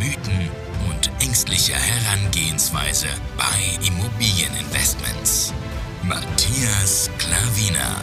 Mythen 0.00 0.48
und 0.88 1.10
ängstliche 1.22 1.74
Herangehensweise 1.74 3.08
bei 3.36 3.86
Immobilieninvestments. 3.86 5.52
Matthias 6.02 7.10
Klavina. 7.18 8.00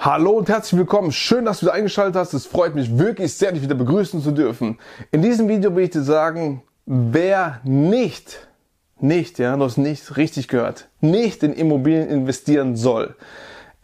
Hallo 0.00 0.32
und 0.32 0.48
herzlich 0.48 0.80
willkommen. 0.80 1.12
Schön, 1.12 1.44
dass 1.44 1.60
du 1.60 1.66
wieder 1.66 1.74
eingeschaltet 1.74 2.16
hast. 2.16 2.34
Es 2.34 2.44
freut 2.44 2.74
mich 2.74 2.98
wirklich 2.98 3.34
sehr, 3.34 3.52
dich 3.52 3.62
wieder 3.62 3.76
begrüßen 3.76 4.20
zu 4.20 4.32
dürfen. 4.32 4.80
In 5.12 5.22
diesem 5.22 5.48
Video 5.48 5.76
will 5.76 5.84
ich 5.84 5.90
dir 5.90 6.02
sagen, 6.02 6.64
wer 6.86 7.60
nicht 7.62 8.48
nicht, 9.00 9.38
ja, 9.38 9.56
du 9.56 9.64
hast 9.64 9.76
nicht 9.76 10.16
richtig 10.16 10.48
gehört, 10.48 10.88
nicht 11.00 11.42
in 11.44 11.52
Immobilien 11.52 12.08
investieren 12.08 12.74
soll. 12.74 13.14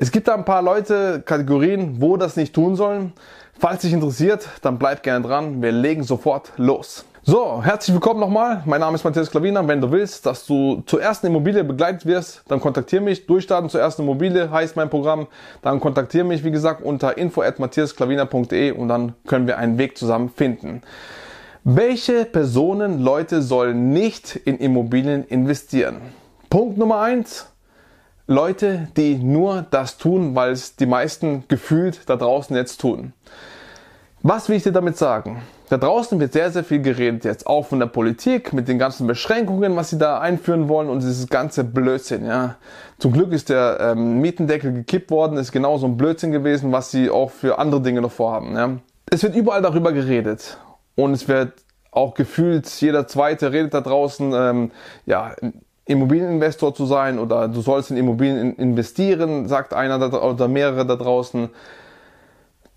Es 0.02 0.10
gibt 0.10 0.28
da 0.28 0.34
ein 0.34 0.46
paar 0.46 0.62
Leute, 0.62 1.20
Kategorien, 1.26 2.00
wo 2.00 2.16
das 2.16 2.34
nicht 2.34 2.54
tun 2.54 2.74
sollen. 2.74 3.12
Falls 3.58 3.82
dich 3.82 3.92
interessiert, 3.92 4.48
dann 4.62 4.78
bleib 4.78 5.02
gerne 5.02 5.26
dran. 5.26 5.60
Wir 5.60 5.72
legen 5.72 6.04
sofort 6.04 6.52
los. 6.56 7.04
So, 7.22 7.62
herzlich 7.62 7.92
willkommen 7.92 8.18
nochmal. 8.18 8.62
Mein 8.64 8.80
Name 8.80 8.94
ist 8.94 9.04
Matthias 9.04 9.30
Klaviner. 9.30 9.68
Wenn 9.68 9.82
du 9.82 9.92
willst, 9.92 10.24
dass 10.24 10.46
du 10.46 10.82
zur 10.86 11.02
ersten 11.02 11.26
Immobilie 11.26 11.64
begleitet 11.64 12.06
wirst, 12.06 12.40
dann 12.48 12.60
kontaktiere 12.60 13.02
mich. 13.02 13.26
Durchstarten 13.26 13.68
zur 13.68 13.82
ersten 13.82 14.00
Immobilie 14.00 14.50
heißt 14.50 14.74
mein 14.74 14.88
Programm. 14.88 15.26
Dann 15.60 15.80
kontaktiere 15.80 16.24
mich, 16.24 16.44
wie 16.44 16.50
gesagt, 16.50 16.82
unter 16.82 17.18
info 17.18 17.42
at 17.42 17.58
matthiasklaviner.de 17.58 18.70
und 18.70 18.88
dann 18.88 19.12
können 19.26 19.46
wir 19.46 19.58
einen 19.58 19.76
Weg 19.76 19.98
zusammen 19.98 20.30
finden. 20.34 20.80
Welche 21.62 22.24
Personen, 22.24 23.02
Leute 23.02 23.42
sollen 23.42 23.90
nicht 23.90 24.34
in 24.34 24.56
Immobilien 24.56 25.24
investieren? 25.24 25.96
Punkt 26.48 26.78
Nummer 26.78 27.00
eins: 27.00 27.50
Leute, 28.30 28.86
die 28.96 29.16
nur 29.16 29.66
das 29.72 29.98
tun, 29.98 30.36
weil 30.36 30.52
es 30.52 30.76
die 30.76 30.86
meisten 30.86 31.42
gefühlt 31.48 32.08
da 32.08 32.14
draußen 32.14 32.54
jetzt 32.54 32.80
tun. 32.80 33.12
Was 34.22 34.48
will 34.48 34.54
ich 34.54 34.62
dir 34.62 34.70
damit 34.70 34.96
sagen? 34.96 35.42
Da 35.68 35.78
draußen 35.78 36.20
wird 36.20 36.32
sehr, 36.32 36.52
sehr 36.52 36.62
viel 36.62 36.80
geredet 36.80 37.24
jetzt, 37.24 37.48
auch 37.48 37.66
von 37.66 37.80
der 37.80 37.88
Politik, 37.88 38.52
mit 38.52 38.68
den 38.68 38.78
ganzen 38.78 39.08
Beschränkungen, 39.08 39.74
was 39.74 39.90
sie 39.90 39.98
da 39.98 40.20
einführen 40.20 40.68
wollen 40.68 40.88
und 40.90 41.00
dieses 41.00 41.26
ganze 41.26 41.64
Blödsinn, 41.64 42.24
ja. 42.24 42.54
Zum 43.00 43.12
Glück 43.12 43.32
ist 43.32 43.48
der 43.48 43.78
ähm, 43.80 44.20
Mietendeckel 44.20 44.74
gekippt 44.74 45.10
worden, 45.10 45.36
ist 45.36 45.50
genauso 45.50 45.86
ein 45.86 45.96
Blödsinn 45.96 46.30
gewesen, 46.30 46.70
was 46.70 46.92
sie 46.92 47.10
auch 47.10 47.32
für 47.32 47.58
andere 47.58 47.82
Dinge 47.82 48.00
noch 48.00 48.12
vorhaben, 48.12 48.54
ja. 48.54 48.76
Es 49.10 49.24
wird 49.24 49.34
überall 49.34 49.62
darüber 49.62 49.92
geredet 49.92 50.56
und 50.94 51.14
es 51.14 51.26
wird 51.26 51.54
auch 51.90 52.14
gefühlt, 52.14 52.68
jeder 52.80 53.08
Zweite 53.08 53.50
redet 53.50 53.74
da 53.74 53.80
draußen, 53.80 54.32
ähm, 54.32 54.70
ja, 55.04 55.34
Immobilieninvestor 55.86 56.74
zu 56.74 56.86
sein 56.86 57.18
oder 57.18 57.48
du 57.48 57.60
sollst 57.60 57.90
in 57.90 57.96
Immobilien 57.96 58.54
investieren, 58.56 59.48
sagt 59.48 59.74
einer 59.74 60.22
oder 60.22 60.48
mehrere 60.48 60.86
da 60.86 60.96
draußen. 60.96 61.50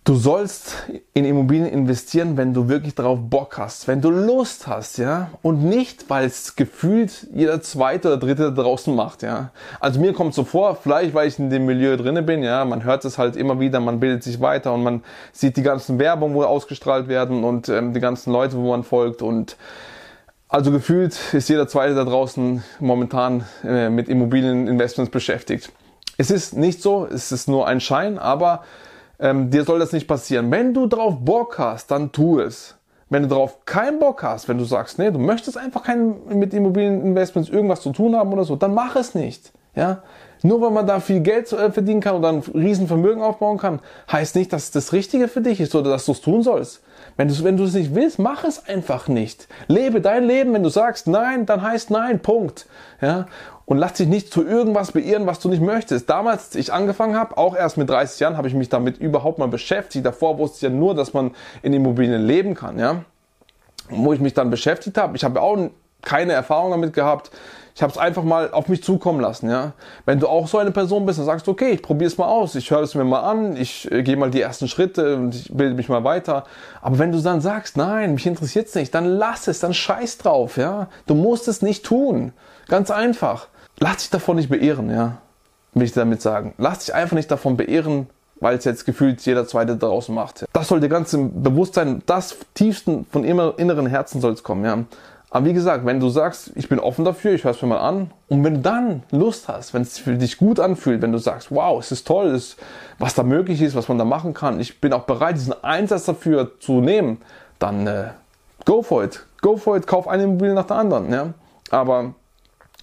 Du 0.05 0.15
sollst 0.15 0.75
in 1.13 1.23
Immobilien 1.23 1.65
investieren, 1.65 2.35
wenn 2.35 2.53
du 2.53 2.67
wirklich 2.67 2.93
darauf 2.93 3.19
Bock 3.21 3.57
hast, 3.57 3.87
wenn 3.87 4.01
du 4.01 4.09
Lust 4.09 4.67
hast, 4.67 4.97
ja, 4.97 5.29
und 5.41 5.63
nicht, 5.63 6.09
weil 6.09 6.25
es 6.25 6.57
gefühlt 6.57 7.29
jeder 7.33 7.61
zweite 7.61 8.09
oder 8.09 8.17
dritte 8.17 8.51
da 8.51 8.63
draußen 8.63 8.93
macht, 8.93 9.23
ja. 9.23 9.51
Also 9.79 10.01
mir 10.01 10.11
kommt 10.11 10.33
so 10.33 10.43
vor, 10.43 10.75
vielleicht 10.75 11.13
weil 11.13 11.29
ich 11.29 11.39
in 11.39 11.49
dem 11.49 11.65
Milieu 11.65 11.95
drinne 11.95 12.21
bin, 12.21 12.43
ja, 12.43 12.65
man 12.65 12.83
hört 12.83 13.05
es 13.05 13.17
halt 13.17 13.37
immer 13.37 13.61
wieder, 13.61 13.79
man 13.79 14.01
bildet 14.01 14.23
sich 14.23 14.41
weiter 14.41 14.73
und 14.73 14.83
man 14.83 15.03
sieht 15.31 15.55
die 15.55 15.63
ganzen 15.63 15.99
Werbung, 15.99 16.33
wo 16.33 16.43
ausgestrahlt 16.43 17.07
werden 17.07 17.45
und 17.45 17.69
ähm, 17.69 17.93
die 17.93 18.01
ganzen 18.01 18.33
Leute, 18.33 18.57
wo 18.57 18.71
man 18.71 18.83
folgt 18.83 19.21
und 19.21 19.55
also 20.53 20.69
gefühlt 20.69 21.17
ist 21.33 21.49
jeder 21.49 21.67
zweite 21.67 21.95
da 21.95 22.03
draußen 22.03 22.63
momentan 22.79 23.43
äh, 23.63 23.89
mit 23.89 24.07
Immobilieninvestments 24.07 25.11
beschäftigt. 25.11 25.71
Es 26.17 26.29
ist 26.29 26.55
nicht 26.55 26.79
so, 26.79 27.07
es 27.07 27.31
ist 27.31 27.49
nur 27.49 27.65
ein 27.65 27.79
Schein, 27.79 28.19
aber 28.19 28.63
ähm, 29.19 29.49
dir 29.49 29.63
soll 29.63 29.79
das 29.79 29.93
nicht 29.93 30.07
passieren. 30.07 30.51
Wenn 30.51 30.75
du 30.75 30.85
drauf 30.85 31.15
Bock 31.19 31.57
hast, 31.57 31.89
dann 31.89 32.11
tu 32.11 32.39
es. 32.39 32.75
Wenn 33.09 33.23
du 33.23 33.29
darauf 33.29 33.65
keinen 33.65 33.97
Bock 33.97 34.21
hast, 34.21 34.47
wenn 34.47 34.59
du 34.59 34.63
sagst, 34.63 34.99
nee, 34.99 35.09
du 35.09 35.17
möchtest 35.17 35.57
einfach 35.57 35.81
kein, 35.81 36.23
mit 36.29 36.53
Immobilieninvestments 36.53 37.49
irgendwas 37.49 37.81
zu 37.81 37.91
tun 37.91 38.15
haben 38.15 38.31
oder 38.31 38.43
so, 38.43 38.55
dann 38.55 38.75
mach 38.75 38.95
es 38.95 39.15
nicht. 39.15 39.51
Ja? 39.75 40.03
Nur 40.43 40.61
weil 40.61 40.71
man 40.71 40.85
da 40.85 40.99
viel 40.99 41.21
Geld 41.21 41.51
äh, 41.51 41.71
verdienen 41.71 41.99
kann 41.99 42.15
oder 42.15 42.29
ein 42.29 42.43
Riesenvermögen 42.53 43.23
aufbauen 43.23 43.57
kann, 43.57 43.79
heißt 44.11 44.35
nicht, 44.35 44.53
dass 44.53 44.65
es 44.65 44.71
das 44.71 44.93
Richtige 44.93 45.27
für 45.27 45.41
dich 45.41 45.59
ist 45.59 45.73
oder 45.73 45.89
dass 45.89 46.05
du 46.05 46.11
es 46.11 46.21
tun 46.21 46.43
sollst. 46.43 46.83
Wenn 47.15 47.27
du, 47.27 47.43
wenn 47.43 47.57
du 47.57 47.63
es 47.63 47.73
nicht 47.73 47.93
willst, 47.93 48.19
mach 48.19 48.43
es 48.43 48.67
einfach 48.67 49.07
nicht. 49.07 49.47
Lebe 49.67 50.01
dein 50.01 50.23
Leben. 50.25 50.53
Wenn 50.53 50.63
du 50.63 50.69
sagst 50.69 51.07
nein, 51.07 51.45
dann 51.45 51.61
heißt 51.61 51.91
nein. 51.91 52.19
Punkt. 52.19 52.65
Ja? 53.01 53.25
und 53.65 53.77
lass 53.77 53.93
dich 53.93 54.07
nicht 54.07 54.31
zu 54.31 54.45
irgendwas 54.45 54.91
beirren, 54.91 55.25
was 55.25 55.39
du 55.39 55.49
nicht 55.49 55.61
möchtest. 55.61 56.09
Damals, 56.09 56.47
als 56.47 56.55
ich 56.55 56.73
angefangen 56.73 57.15
habe, 57.15 57.37
auch 57.37 57.55
erst 57.55 57.77
mit 57.77 57.89
30 57.89 58.19
Jahren, 58.19 58.37
habe 58.37 58.47
ich 58.47 58.53
mich 58.53 58.69
damit 58.69 58.97
überhaupt 58.97 59.39
mal 59.39 59.47
beschäftigt. 59.47 60.05
Davor 60.05 60.37
wusste 60.37 60.57
ich 60.57 60.61
ja 60.63 60.69
nur, 60.69 60.95
dass 60.95 61.13
man 61.13 61.31
in 61.61 61.73
Immobilien 61.73 62.25
leben 62.25 62.55
kann, 62.55 62.77
ja. 62.77 63.03
Wo 63.89 64.13
ich 64.13 64.19
mich 64.19 64.33
dann 64.33 64.49
beschäftigt 64.49 64.97
habe, 64.97 65.15
ich 65.15 65.23
habe 65.23 65.41
auch 65.41 65.57
keine 66.01 66.33
Erfahrung 66.33 66.71
damit 66.71 66.93
gehabt. 66.93 67.31
Ich 67.75 67.81
habe 67.81 67.91
es 67.91 67.97
einfach 67.97 68.23
mal 68.23 68.51
auf 68.51 68.67
mich 68.67 68.83
zukommen 68.83 69.19
lassen, 69.19 69.49
ja. 69.49 69.73
Wenn 70.05 70.19
du 70.19 70.27
auch 70.27 70.47
so 70.47 70.59
eine 70.59 70.71
Person 70.71 71.05
bist, 71.05 71.19
dann 71.19 71.25
sagst 71.25 71.47
du, 71.47 71.51
okay, 71.51 71.71
ich 71.71 71.81
probiere 71.81 72.07
es 72.07 72.17
mal 72.17 72.27
aus, 72.27 72.53
ich 72.55 72.69
höre 72.69 72.81
es 72.81 72.93
mir 72.93 73.03
mal 73.03 73.21
an, 73.21 73.57
ich 73.57 73.91
äh, 73.91 74.03
gehe 74.03 74.15
mal 74.15 74.29
die 74.29 74.41
ersten 74.41 74.67
Schritte 74.67 75.15
und 75.15 75.33
ich 75.33 75.51
bilde 75.51 75.73
mich 75.73 75.89
mal 75.89 76.03
weiter. 76.03 76.43
Aber 76.81 76.99
wenn 76.99 77.11
du 77.11 77.19
dann 77.19 77.41
sagst, 77.41 77.77
nein, 77.77 78.13
mich 78.13 78.27
interessiert 78.27 78.67
es 78.67 78.75
nicht, 78.75 78.93
dann 78.93 79.05
lass 79.05 79.47
es, 79.47 79.59
dann 79.59 79.73
scheiß 79.73 80.19
drauf, 80.19 80.57
ja. 80.57 80.87
Du 81.07 81.15
musst 81.15 81.47
es 81.47 81.61
nicht 81.61 81.83
tun. 81.83 82.33
Ganz 82.67 82.91
einfach 82.91 83.47
lass 83.79 83.97
dich 83.97 84.09
davon 84.09 84.37
nicht 84.37 84.49
beehren, 84.49 84.89
ja. 84.89 85.17
Will 85.73 85.83
ich 85.83 85.93
damit 85.93 86.21
sagen. 86.21 86.53
Lass 86.57 86.85
dich 86.85 86.93
einfach 86.93 87.15
nicht 87.15 87.31
davon 87.31 87.57
beehren, 87.57 88.07
weil 88.39 88.57
es 88.57 88.65
jetzt 88.65 88.85
gefühlt 88.85 89.21
jeder 89.25 89.47
Zweite 89.47 89.75
draußen 89.75 90.13
macht. 90.13 90.45
Das 90.53 90.67
soll 90.67 90.79
dir 90.79 90.89
ganz 90.89 91.13
im 91.13 91.43
Bewusstsein, 91.43 92.03
das 92.05 92.37
tiefsten 92.53 93.05
von 93.11 93.23
inneren 93.23 93.87
Herzen 93.87 94.21
soll 94.21 94.33
es 94.33 94.43
kommen, 94.43 94.65
ja. 94.65 94.83
Aber 95.33 95.47
wie 95.47 95.53
gesagt, 95.53 95.83
wenn 95.83 95.99
du 95.99 96.09
sagst, 96.09 96.51
ich 96.53 96.69
bin 96.69 96.77
offen 96.77 97.05
dafür, 97.05 97.33
ich 97.33 97.43
höre 97.43 97.53
es 97.53 97.61
mir 97.63 97.69
mal 97.69 97.79
an, 97.79 98.11
und 98.29 98.43
wenn 98.43 98.53
du 98.53 98.59
dann 98.59 99.01
Lust 99.09 99.47
hast, 99.47 99.73
wenn 99.73 99.81
es 99.81 99.97
für 99.97 100.13
dich 100.13 100.37
gut 100.37 100.59
anfühlt, 100.59 101.01
wenn 101.01 101.11
du 101.11 101.17
sagst, 101.17 101.49
wow, 101.49 101.79
es 101.79 101.91
ist 101.91 102.05
toll, 102.05 102.27
es, 102.27 102.55
was 102.99 103.15
da 103.15 103.23
möglich 103.23 103.59
ist, 103.59 103.75
was 103.75 103.87
man 103.87 103.97
da 103.97 104.05
machen 104.05 104.35
kann, 104.35 104.59
ich 104.59 104.79
bin 104.79 104.93
auch 104.93 105.05
bereit, 105.05 105.35
diesen 105.35 105.55
Einsatz 105.63 106.05
dafür 106.05 106.59
zu 106.59 106.81
nehmen, 106.81 107.17
dann 107.57 107.87
äh, 107.87 108.09
go 108.65 108.83
for 108.83 109.03
it, 109.03 109.25
go 109.41 109.57
for 109.57 109.75
it, 109.75 109.87
kauf 109.87 110.07
eine 110.07 110.21
Immobilie 110.21 110.53
nach 110.53 110.67
der 110.67 110.77
anderen, 110.77 111.11
ja. 111.11 111.33
Aber 111.71 112.13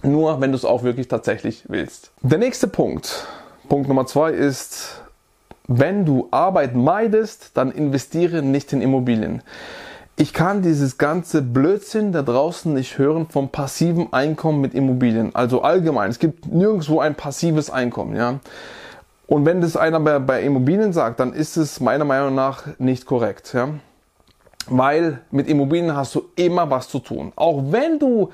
nur 0.03 0.41
wenn 0.41 0.51
du 0.51 0.57
es 0.57 0.65
auch 0.65 0.83
wirklich 0.83 1.07
tatsächlich 1.07 1.63
willst. 1.69 2.11
Der 2.21 2.37
nächste 2.37 2.67
Punkt, 2.67 3.27
Punkt 3.69 3.87
Nummer 3.87 4.07
zwei 4.07 4.31
ist, 4.31 5.01
wenn 5.69 6.03
du 6.03 6.27
Arbeit 6.31 6.75
meidest, 6.75 7.51
dann 7.53 7.71
investiere 7.71 8.41
nicht 8.41 8.73
in 8.73 8.81
Immobilien. 8.81 9.41
Ich 10.17 10.33
kann 10.33 10.61
dieses 10.61 10.97
ganze 10.97 11.41
Blödsinn 11.41 12.11
da 12.11 12.21
draußen 12.21 12.73
nicht 12.73 12.97
hören 12.97 13.27
vom 13.29 13.49
passiven 13.49 14.13
Einkommen 14.13 14.61
mit 14.61 14.73
Immobilien. 14.73 15.33
Also 15.33 15.61
allgemein, 15.61 16.11
es 16.11 16.19
gibt 16.19 16.45
nirgendwo 16.45 16.99
ein 16.99 17.15
passives 17.15 17.69
Einkommen, 17.69 18.15
ja. 18.15 18.39
Und 19.25 19.45
wenn 19.45 19.61
das 19.61 19.77
einer 19.77 19.99
bei, 19.99 20.19
bei 20.19 20.43
Immobilien 20.43 20.93
sagt, 20.93 21.19
dann 21.21 21.33
ist 21.33 21.55
es 21.55 21.79
meiner 21.79 22.05
Meinung 22.05 22.35
nach 22.35 22.65
nicht 22.77 23.05
korrekt, 23.05 23.53
ja. 23.53 23.69
Weil 24.67 25.21
mit 25.31 25.47
Immobilien 25.47 25.95
hast 25.95 26.13
du 26.13 26.23
immer 26.35 26.69
was 26.69 26.89
zu 26.89 26.99
tun. 26.99 27.31
Auch 27.35 27.63
wenn 27.71 27.97
du 27.97 28.29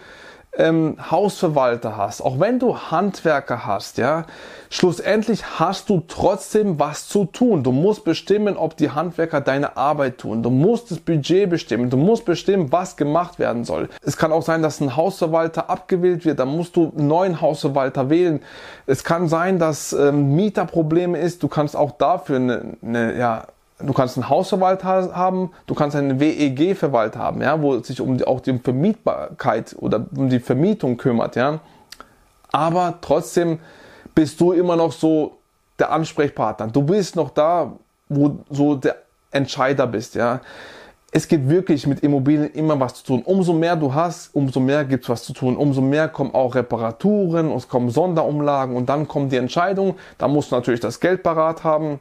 ähm, 0.58 0.98
Hausverwalter 1.12 1.96
hast, 1.96 2.22
auch 2.22 2.40
wenn 2.40 2.60
du 2.60 2.78
Handwerker 2.78 3.66
hast, 3.66 3.98
ja, 3.98 4.26
schlussendlich 4.70 5.60
hast 5.60 5.90
du 5.90 6.04
trotzdem 6.08 6.80
was 6.80 7.08
zu 7.08 7.26
tun. 7.26 7.64
Du 7.64 7.72
musst 7.72 8.04
bestimmen, 8.04 8.58
ob 8.58 8.76
die 8.76 8.90
Handwerker 8.90 9.40
deine 9.40 9.78
Arbeit 9.78 10.18
tun. 10.18 10.44
Du 10.44 10.50
musst 10.50 10.92
das 10.92 11.00
Budget 11.00 11.50
bestimmen. 11.50 11.90
Du 11.90 11.98
musst 11.98 12.26
bestimmen, 12.26 12.72
was 12.72 12.98
gemacht 12.98 13.40
werden 13.40 13.64
soll. 13.64 13.90
Es 14.02 14.18
kann 14.18 14.32
auch 14.32 14.42
sein, 14.42 14.62
dass 14.62 14.82
ein 14.82 14.96
Hausverwalter 14.96 15.70
abgewählt 15.70 16.26
wird. 16.26 16.40
Dann 16.40 16.50
musst 16.50 16.76
du 16.76 16.92
einen 16.98 17.08
neuen 17.08 17.40
Hausverwalter 17.40 18.10
wählen. 18.10 18.42
Es 18.88 19.04
kann 19.04 19.28
sein, 19.28 19.60
dass 19.60 19.94
ähm, 19.94 20.36
Mieterprobleme 20.36 21.18
ist. 21.18 21.44
Du 21.44 21.48
kannst 21.48 21.76
auch 21.76 21.92
dafür 21.92 22.38
eine, 22.38 22.78
eine 22.82 23.18
ja, 23.18 23.48
Du 23.80 23.94
kannst 23.94 24.18
einen 24.18 24.28
Hausverwalter 24.28 25.16
haben, 25.16 25.52
du 25.68 25.76
kannst 25.76 25.96
einen 25.96 26.20
WEG-Verwalter 26.20 27.20
haben, 27.20 27.42
ja, 27.42 27.62
wo 27.62 27.80
sich 27.80 28.02
um 28.02 28.18
die, 28.18 28.26
auch 28.26 28.40
die 28.40 28.58
Vermietbarkeit 28.58 29.76
oder 29.78 30.06
um 30.16 30.30
die 30.30 30.40
Vermietung 30.40 30.98
kümmert, 30.98 31.36
ja. 31.36 31.60
Aber 32.52 32.96
trotzdem 33.02 33.60
bist 34.16 34.42
du 34.42 34.52
immer 34.52 34.76
noch 34.76 34.92
so 34.92 35.38
der 35.78 35.92
Ansprechpartner. 35.92 36.68
Du 36.68 36.82
bist 36.82 37.16
noch 37.16 37.30
da, 37.30 37.74
wo 38.10 38.40
so 38.50 38.76
der 38.76 38.96
Entscheider 39.30 39.86
bist, 39.86 40.16
ja. 40.16 40.42
es 41.12 41.28
gibt 41.28 41.50
wirklich 41.50 41.88
mit 41.88 42.02
Immobilien 42.02 42.52
immer 42.54 42.80
was 42.80 42.96
zu 42.96 43.04
tun. 43.06 43.22
Umso 43.24 43.54
mehr 43.54 43.76
du 43.76 43.94
hast, 43.94 44.34
umso 44.36 44.60
mehr 44.60 44.86
gibt 44.86 45.04
es 45.04 45.10
was 45.10 45.24
zu 45.24 45.34
tun. 45.34 45.56
Umso 45.56 45.82
mehr 45.82 46.10
kommen 46.10 46.34
auch 46.34 46.56
Reparaturen, 46.56 47.52
es 47.52 47.68
kommen 47.68 47.90
Sonderumlagen 47.90 48.76
und 48.76 48.88
dann 48.90 49.08
kommt 49.08 49.32
die 49.32 49.38
Entscheidung. 49.38 49.96
Da 50.18 50.28
musst 50.28 50.52
du 50.52 50.56
natürlich 50.56 50.80
das 50.80 51.00
Geld 51.00 51.24
parat 51.24 51.64
haben. 51.64 52.00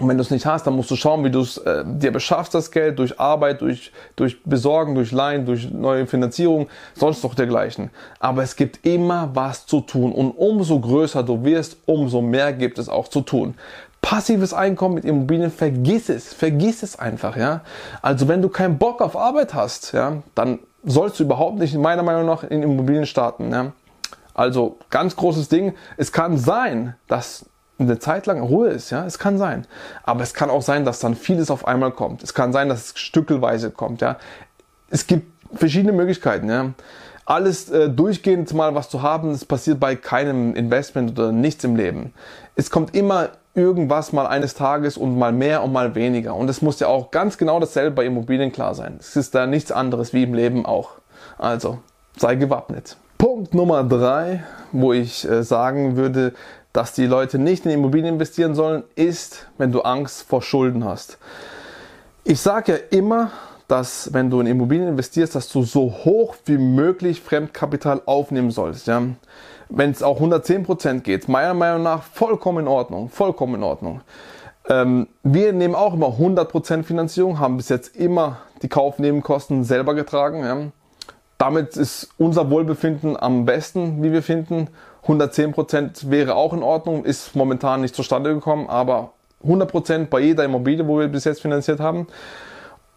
Und 0.00 0.08
wenn 0.08 0.16
du 0.16 0.22
es 0.22 0.30
nicht 0.30 0.46
hast, 0.46 0.66
dann 0.66 0.74
musst 0.74 0.90
du 0.90 0.96
schauen, 0.96 1.22
wie 1.24 1.30
du 1.30 1.40
es 1.40 1.58
äh, 1.58 1.84
dir 1.86 2.10
beschaffst, 2.10 2.54
das 2.54 2.70
Geld, 2.70 2.98
durch 2.98 3.20
Arbeit, 3.20 3.60
durch, 3.60 3.92
durch 4.16 4.42
Besorgen, 4.44 4.94
durch 4.94 5.12
Leihen, 5.12 5.44
durch 5.44 5.70
neue 5.70 6.06
Finanzierung, 6.06 6.68
sonst 6.94 7.22
doch 7.22 7.34
dergleichen. 7.34 7.90
Aber 8.18 8.42
es 8.42 8.56
gibt 8.56 8.84
immer 8.86 9.30
was 9.34 9.66
zu 9.66 9.80
tun. 9.80 10.12
Und 10.12 10.32
umso 10.32 10.80
größer 10.80 11.22
du 11.22 11.44
wirst, 11.44 11.76
umso 11.86 12.22
mehr 12.22 12.52
gibt 12.52 12.78
es 12.78 12.88
auch 12.88 13.08
zu 13.08 13.20
tun 13.20 13.54
passives 14.02 14.54
Einkommen 14.54 14.94
mit 14.94 15.04
Immobilien, 15.04 15.50
vergiss 15.50 16.08
es, 16.08 16.32
vergiss 16.32 16.82
es 16.82 16.98
einfach, 16.98 17.36
ja. 17.36 17.60
Also 18.00 18.28
wenn 18.28 18.40
du 18.40 18.48
keinen 18.48 18.78
Bock 18.78 19.02
auf 19.02 19.14
Arbeit 19.14 19.54
hast, 19.54 19.92
ja, 19.92 20.22
dann 20.34 20.60
sollst 20.84 21.20
du 21.20 21.24
überhaupt 21.24 21.58
nicht, 21.58 21.74
meiner 21.76 22.02
Meinung 22.02 22.26
nach, 22.26 22.42
in 22.44 22.62
Immobilien 22.62 23.06
starten, 23.06 23.52
ja. 23.52 23.72
Also 24.32 24.78
ganz 24.88 25.16
großes 25.16 25.48
Ding. 25.48 25.74
Es 25.96 26.12
kann 26.12 26.38
sein, 26.38 26.94
dass 27.08 27.44
eine 27.80 27.98
Zeit 27.98 28.26
lang 28.26 28.40
Ruhe 28.42 28.68
ist, 28.68 28.90
ja, 28.90 29.04
es 29.06 29.18
kann 29.18 29.38
sein. 29.38 29.66
Aber 30.02 30.22
es 30.22 30.34
kann 30.34 30.50
auch 30.50 30.62
sein, 30.62 30.84
dass 30.84 31.00
dann 31.00 31.14
vieles 31.14 31.50
auf 31.50 31.66
einmal 31.66 31.92
kommt. 31.92 32.22
Es 32.22 32.34
kann 32.34 32.52
sein, 32.52 32.68
dass 32.68 32.92
es 32.92 32.98
stückelweise 32.98 33.70
kommt, 33.70 34.00
ja. 34.00 34.16
Es 34.90 35.06
gibt 35.06 35.26
verschiedene 35.54 35.92
Möglichkeiten, 35.92 36.48
ja. 36.48 36.72
Alles 37.24 37.70
äh, 37.70 37.88
durchgehend 37.88 38.52
mal 38.54 38.74
was 38.74 38.88
zu 38.88 39.02
haben, 39.02 39.32
das 39.32 39.44
passiert 39.44 39.78
bei 39.78 39.94
keinem 39.94 40.54
Investment 40.54 41.12
oder 41.12 41.32
nichts 41.32 41.62
im 41.64 41.76
Leben. 41.76 42.12
Es 42.56 42.70
kommt 42.70 42.94
immer 42.94 43.30
irgendwas 43.54 44.12
mal 44.12 44.26
eines 44.26 44.54
Tages 44.54 44.96
und 44.96 45.18
mal 45.18 45.32
mehr 45.32 45.62
und 45.62 45.72
mal 45.72 45.94
weniger. 45.94 46.34
Und 46.34 46.48
es 46.48 46.62
muss 46.62 46.80
ja 46.80 46.88
auch 46.88 47.10
ganz 47.10 47.38
genau 47.38 47.60
dasselbe 47.60 47.96
bei 47.96 48.04
Immobilien 48.04 48.52
klar 48.52 48.74
sein. 48.74 48.96
Es 48.98 49.16
ist 49.16 49.34
da 49.34 49.46
nichts 49.46 49.72
anderes 49.72 50.12
wie 50.12 50.22
im 50.22 50.34
Leben 50.34 50.66
auch. 50.66 50.90
Also 51.38 51.78
sei 52.16 52.36
gewappnet. 52.36 52.96
Punkt 53.18 53.54
Nummer 53.54 53.84
drei, 53.84 54.44
wo 54.72 54.92
ich 54.92 55.28
äh, 55.28 55.42
sagen 55.42 55.96
würde, 55.96 56.32
dass 56.72 56.92
die 56.92 57.06
Leute 57.06 57.38
nicht 57.38 57.64
in 57.64 57.72
Immobilien 57.72 58.14
investieren 58.14 58.54
sollen, 58.54 58.84
ist, 58.94 59.48
wenn 59.58 59.72
du 59.72 59.82
Angst 59.82 60.22
vor 60.22 60.42
Schulden 60.42 60.84
hast. 60.84 61.18
Ich 62.24 62.40
sage 62.40 62.72
ja 62.72 62.98
immer, 62.98 63.30
dass 63.68 64.12
wenn 64.12 64.30
du 64.30 64.40
in 64.40 64.46
Immobilien 64.46 64.88
investierst, 64.88 65.34
dass 65.34 65.48
du 65.48 65.62
so 65.62 65.92
hoch 66.04 66.36
wie 66.44 66.58
möglich 66.58 67.20
Fremdkapital 67.20 68.02
aufnehmen 68.06 68.50
sollst. 68.50 68.86
Ja? 68.86 69.02
wenn 69.70 69.90
es 69.90 70.02
auch 70.02 70.20
110% 70.20 71.00
geht, 71.00 71.28
meiner 71.28 71.54
Meinung 71.54 71.82
nach 71.82 72.02
vollkommen 72.02 72.60
in 72.60 72.68
Ordnung, 72.68 73.08
vollkommen 73.08 73.56
in 73.56 73.62
Ordnung. 73.62 74.00
Ähm, 74.68 75.08
wir 75.22 75.52
nehmen 75.52 75.74
auch 75.74 75.94
immer 75.94 76.08
100% 76.08 76.82
Finanzierung, 76.82 77.38
haben 77.38 77.56
bis 77.56 77.68
jetzt 77.68 77.96
immer 77.96 78.38
die 78.62 78.68
Kaufnebenkosten 78.68 79.64
selber 79.64 79.94
getragen. 79.94 80.44
Ja. 80.44 80.58
Damit 81.38 81.76
ist 81.76 82.10
unser 82.18 82.50
Wohlbefinden 82.50 83.16
am 83.16 83.46
besten, 83.46 84.02
wie 84.02 84.12
wir 84.12 84.22
finden. 84.22 84.68
110% 85.06 86.10
wäre 86.10 86.34
auch 86.34 86.52
in 86.52 86.62
Ordnung, 86.62 87.04
ist 87.04 87.34
momentan 87.34 87.80
nicht 87.80 87.94
zustande 87.94 88.34
gekommen, 88.34 88.68
aber 88.68 89.12
100% 89.44 90.06
bei 90.06 90.20
jeder 90.20 90.44
Immobilie, 90.44 90.86
wo 90.86 90.98
wir 90.98 91.08
bis 91.08 91.24
jetzt 91.24 91.40
finanziert 91.40 91.80
haben. 91.80 92.06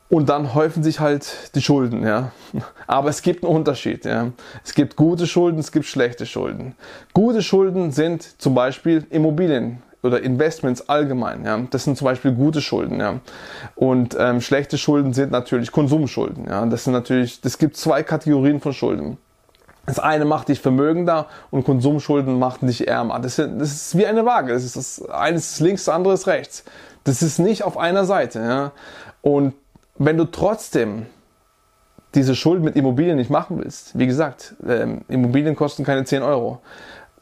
Und 0.10 0.30
dann 0.30 0.54
häufen 0.54 0.84
sich 0.84 1.00
halt 1.00 1.56
die 1.56 1.62
Schulden, 1.62 2.06
ja. 2.06 2.32
Aber 2.88 3.10
es 3.10 3.24
gibt 3.24 3.44
einen 3.44 3.56
Unterschied, 3.56 4.06
ja. 4.06 4.32
Es 4.64 4.76
gibt 4.76 4.96
gute 4.96 5.26
Schulden, 5.26 5.58
es 5.58 5.72
gibt 5.72 5.86
schlechte 5.86 6.28
Schulden. 6.28 6.76
Gute 7.14 7.42
Schulden 7.42 7.92
sind 7.92 8.40
zum 8.40 8.54
Beispiel 8.54 9.08
Immobilien 9.10 9.82
oder 10.04 10.22
Investments 10.22 10.88
allgemein, 10.88 11.46
ja. 11.46 11.60
Das 11.72 11.86
sind 11.86 11.98
zum 11.98 12.06
Beispiel 12.06 12.34
gute 12.34 12.62
Schulden, 12.62 13.00
ja. 13.00 13.22
Und 13.74 14.16
ähm, 14.20 14.42
schlechte 14.42 14.78
Schulden 14.78 15.14
sind 15.14 15.32
natürlich 15.32 15.72
Konsumschulden, 15.72 16.46
ja. 16.48 16.64
Das 16.68 16.84
sind 16.84 16.94
natürlich, 16.94 17.42
das 17.42 17.58
gibt 17.58 17.76
zwei 17.76 18.04
Kategorien 18.04 18.60
von 18.60 18.74
Schulden. 18.74 19.18
Das 19.86 20.00
eine 20.00 20.24
macht 20.24 20.48
dich 20.48 20.62
vermögender 20.62 21.28
und 21.52 21.66
Konsumschulden 21.66 22.40
machen 22.40 22.68
dich 22.68 22.88
ärmer. 22.88 23.20
Das 23.20 23.38
ist, 23.38 23.52
das 23.58 23.72
ist 23.72 23.98
wie 23.98 24.06
eine 24.06 24.26
Waage. 24.26 24.54
Das 24.54 24.64
ist 24.64 24.78
das 24.78 25.10
eine 25.10 25.38
ist 25.38 25.60
links, 25.60 25.86
das 25.86 25.96
andere 25.96 26.14
ist 26.14 26.28
rechts. 26.28 26.64
Das 27.04 27.22
ist 27.22 27.38
nicht 27.40 27.64
auf 27.64 27.78
einer 27.78 28.06
Seite, 28.06 28.40
ja. 28.40 28.72
Und 29.22 29.54
wenn 29.98 30.18
du 30.18 30.26
trotzdem 30.26 31.06
diese 32.16 32.36
Schuld 32.36 32.64
mit 32.64 32.76
Immobilien 32.76 33.18
nicht 33.18 33.30
machen 33.30 33.60
willst, 33.60 33.98
wie 33.98 34.08
gesagt, 34.08 34.56
ähm, 34.66 35.02
Immobilien 35.08 35.56
kosten 35.56 35.84
keine 35.84 36.06
10 36.06 36.24
Euro. 36.24 36.60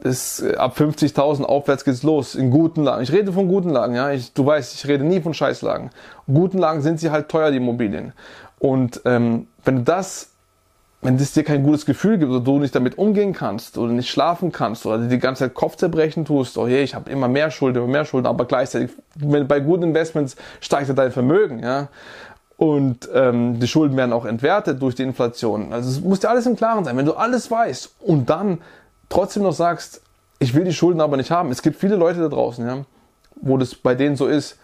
Das, 0.03 0.41
äh, 0.41 0.55
ab 0.55 0.77
50.000 0.77 1.43
aufwärts 1.43 1.83
geht's 1.83 2.03
los 2.03 2.35
in 2.35 2.51
guten 2.51 2.83
Lagen. 2.83 3.01
Ich 3.03 3.11
rede 3.11 3.31
von 3.31 3.47
guten 3.47 3.69
Lagen, 3.69 3.95
ja. 3.95 4.11
Ich, 4.11 4.33
du 4.33 4.45
weißt, 4.45 4.75
ich 4.75 4.87
rede 4.87 5.03
nie 5.03 5.21
von 5.21 5.33
Scheißlagen. 5.33 5.89
Guten 6.27 6.57
Lagen 6.57 6.81
sind 6.81 6.99
sie 6.99 7.09
halt 7.09 7.29
teuer, 7.29 7.51
die 7.51 7.57
Immobilien. 7.57 8.13
Und 8.59 9.01
ähm, 9.05 9.47
wenn 9.63 9.77
du 9.77 9.81
das 9.83 10.30
wenn 11.01 11.15
es 11.15 11.33
dir 11.33 11.43
kein 11.43 11.63
gutes 11.63 11.85
Gefühl 11.85 12.17
gibt 12.17 12.31
oder 12.31 12.41
du 12.41 12.59
nicht 12.59 12.75
damit 12.75 12.97
umgehen 12.97 13.33
kannst 13.33 13.77
oder 13.77 13.91
nicht 13.91 14.09
schlafen 14.09 14.51
kannst 14.51 14.85
oder 14.85 14.99
die 14.99 15.17
ganze 15.17 15.45
Zeit 15.45 15.55
Kopfzerbrechen 15.55 16.25
tust, 16.25 16.57
oh 16.57 16.67
je, 16.67 16.83
ich 16.83 16.93
habe 16.93 17.09
immer 17.09 17.27
mehr 17.27 17.49
Schulden, 17.49 17.79
immer 17.79 17.87
mehr 17.87 18.05
Schulden, 18.05 18.27
aber 18.27 18.45
gleichzeitig 18.45 18.91
wenn, 19.15 19.47
bei 19.47 19.59
guten 19.59 19.83
Investments 19.83 20.35
steigt 20.59 20.89
ja 20.89 20.93
dein 20.93 21.11
Vermögen, 21.11 21.59
ja. 21.59 21.87
Und 22.57 23.09
ähm, 23.15 23.59
die 23.59 23.67
Schulden 23.67 23.97
werden 23.97 24.13
auch 24.13 24.25
entwertet 24.25 24.79
durch 24.83 24.93
die 24.93 25.01
Inflation. 25.01 25.73
Also 25.73 25.89
es 25.89 25.99
muss 25.99 26.19
dir 26.19 26.29
alles 26.29 26.45
im 26.45 26.55
Klaren 26.55 26.85
sein. 26.85 26.95
Wenn 26.95 27.07
du 27.07 27.13
alles 27.13 27.49
weißt 27.49 27.95
und 28.01 28.29
dann 28.29 28.59
trotzdem 29.09 29.41
noch 29.41 29.53
sagst, 29.53 30.01
ich 30.37 30.53
will 30.53 30.63
die 30.63 30.73
Schulden 30.73 31.01
aber 31.01 31.17
nicht 31.17 31.31
haben. 31.31 31.49
Es 31.49 31.63
gibt 31.63 31.77
viele 31.77 31.95
Leute 31.95 32.19
da 32.19 32.27
draußen, 32.27 32.63
ja, 32.63 32.85
wo 33.41 33.57
das 33.57 33.73
bei 33.73 33.95
denen 33.95 34.15
so 34.15 34.27
ist. 34.27 34.59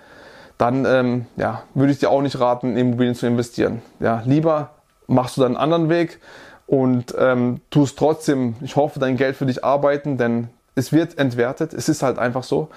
Dann 0.59 0.85
ähm, 0.85 1.25
ja, 1.37 1.63
würde 1.73 1.91
ich 1.91 1.97
dir 1.97 2.11
auch 2.11 2.21
nicht 2.21 2.39
raten, 2.39 2.71
in 2.73 2.77
Immobilien 2.77 3.15
zu 3.15 3.25
investieren. 3.25 3.81
Ja, 3.99 4.21
lieber 4.25 4.76
machst 5.07 5.37
du 5.37 5.41
dann 5.41 5.57
einen 5.57 5.63
anderen 5.63 5.89
Weg 5.89 6.19
und 6.67 7.15
ähm, 7.17 7.61
tust 7.69 7.97
trotzdem, 7.97 8.55
ich 8.61 8.75
hoffe, 8.75 8.99
dein 8.99 9.17
Geld 9.17 9.35
für 9.35 9.45
dich 9.45 9.63
arbeiten, 9.63 10.17
denn 10.17 10.49
es 10.75 10.91
wird 10.91 11.17
entwertet. 11.17 11.73
Es 11.73 11.89
ist 11.89 12.03
halt 12.03 12.19
einfach 12.19 12.43
so 12.43 12.69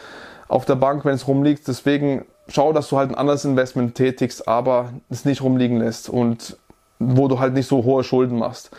auf 0.49 0.65
der 0.65 0.77
Bank, 0.77 1.05
wenn 1.05 1.15
es 1.15 1.29
rumliegt. 1.29 1.67
Deswegen 1.69 2.25
schau, 2.49 2.73
dass 2.73 2.89
du 2.89 2.97
halt 2.97 3.11
ein 3.11 3.15
anderes 3.15 3.45
Investment 3.45 3.95
tätigst, 3.95 4.49
aber 4.49 4.91
es 5.11 5.25
nicht 5.25 5.43
rumliegen 5.43 5.79
lässt 5.79 6.09
und 6.09 6.57
wo 6.99 7.29
du 7.29 7.39
halt 7.39 7.55
nicht 7.55 7.67
so 7.67 7.85
hohe 7.85 8.05
Schulden 8.05 8.39
machst. 8.39 8.71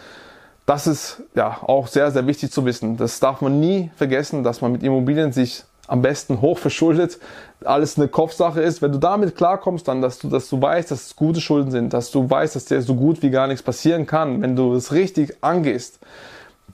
Das 0.66 0.88
ist 0.88 1.24
ja 1.36 1.58
auch 1.62 1.88
sehr, 1.88 2.12
sehr 2.12 2.28
wichtig 2.28 2.52
zu 2.52 2.66
wissen. 2.66 2.98
Das 2.98 3.20
darf 3.20 3.42
man 3.42 3.60
nie 3.60 3.92
vergessen, 3.96 4.44
dass 4.44 4.62
man 4.62 4.72
mit 4.72 4.84
Immobilien 4.84 5.34
sich 5.34 5.64
am 5.92 6.02
besten 6.02 6.40
hoch 6.40 6.58
verschuldet, 6.58 7.20
alles 7.66 7.98
eine 7.98 8.08
Kopfsache 8.08 8.62
ist. 8.62 8.82
Wenn 8.82 8.94
du 8.94 8.98
damit 8.98 9.36
klarkommst, 9.36 9.90
dann, 9.90 10.02
dass 10.02 10.20
du, 10.20 10.30
dass 10.30 10.48
du 10.48 10.62
weißt, 10.62 10.90
dass 10.90 11.08
es 11.08 11.16
gute 11.18 11.42
Schulden 11.42 11.70
sind, 11.70 11.92
dass 11.92 12.12
du 12.12 12.30
weißt, 12.30 12.56
dass 12.56 12.64
dir 12.64 12.82
so 12.82 12.96
gut 12.96 13.22
wie 13.22 13.30
gar 13.30 13.48
nichts 13.48 13.62
passieren 13.62 14.06
kann, 14.06 14.42
wenn 14.42 14.56
du 14.56 14.74
es 14.74 14.94
richtig 14.94 15.36
angehst. 15.42 16.00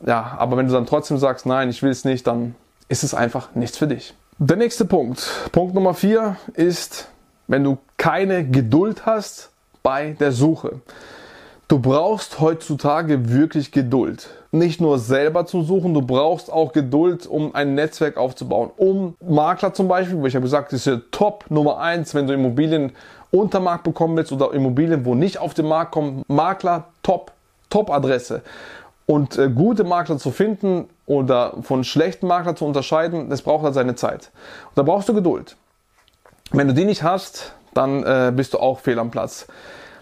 Ja, 0.05 0.35
aber 0.37 0.55
wenn 0.55 0.67
du 0.67 0.73
dann 0.73 0.85
trotzdem 0.85 1.17
sagst, 1.17 1.47
nein, 1.47 1.69
ich 1.69 1.81
will 1.81 1.89
es 1.89 2.05
nicht, 2.05 2.27
dann 2.27 2.53
ist 2.89 3.03
es 3.03 3.15
einfach 3.15 3.55
nichts 3.55 3.75
für 3.75 3.87
dich. 3.87 4.13
Der 4.37 4.55
nächste 4.55 4.85
Punkt, 4.85 5.27
Punkt 5.51 5.73
Nummer 5.73 5.95
vier 5.95 6.35
ist, 6.53 7.09
wenn 7.47 7.63
du 7.63 7.79
keine 7.97 8.47
Geduld 8.47 9.07
hast 9.07 9.49
bei 9.81 10.15
der 10.19 10.31
Suche. 10.31 10.81
Du 11.67 11.79
brauchst 11.79 12.39
heutzutage 12.39 13.29
wirklich 13.29 13.73
Geduld. 13.73 14.29
Nicht 14.51 14.79
nur 14.79 14.99
selber 14.99 15.45
zu 15.45 15.63
suchen, 15.63 15.93
du 15.93 16.01
brauchst 16.01 16.49
auch 16.49 16.71
Geduld, 16.71 17.27
um 17.27 17.53
ein 17.53 17.75
Netzwerk 17.75 18.15
aufzubauen. 18.15 18.71
Um 18.77 19.17
Makler 19.19 19.73
zum 19.73 19.89
Beispiel, 19.89 20.17
wo 20.17 20.25
ich 20.27 20.35
habe 20.35 20.43
gesagt, 20.43 20.71
das 20.71 20.79
ist 20.79 20.85
ja 20.85 21.01
Top 21.11 21.43
Nummer 21.49 21.79
eins, 21.79 22.15
wenn 22.15 22.25
du 22.25 22.33
Immobilien 22.33 22.93
unter 23.31 23.59
Markt 23.59 23.83
bekommen 23.83 24.15
willst 24.15 24.31
oder 24.31 24.53
Immobilien, 24.53 25.03
wo 25.03 25.13
nicht 25.13 25.39
auf 25.39 25.53
den 25.53 25.67
Markt 25.67 25.91
kommen. 25.91 26.23
Makler, 26.29 26.85
Top, 27.03 27.33
Top 27.69 27.89
Adresse. 27.89 28.43
Und 29.05 29.37
äh, 29.37 29.49
gute 29.49 29.83
Makler 29.83 30.19
zu 30.19 30.31
finden 30.31 30.87
oder 31.05 31.53
von 31.63 31.83
schlechten 31.83 32.27
Maklern 32.27 32.55
zu 32.55 32.63
unterscheiden, 32.63 33.29
das 33.29 33.41
braucht 33.41 33.65
halt 33.65 33.73
seine 33.73 33.95
Zeit. 33.95 34.31
Und 34.69 34.77
da 34.77 34.83
brauchst 34.83 35.09
du 35.09 35.13
Geduld. 35.13 35.57
Wenn 36.51 36.69
du 36.69 36.73
die 36.73 36.85
nicht 36.85 37.03
hast, 37.03 37.53
dann 37.73 38.03
äh, 38.03 38.31
bist 38.33 38.53
du 38.53 38.59
auch 38.59 38.79
fehl 38.79 38.99
am 38.99 39.11
Platz. 39.11 39.47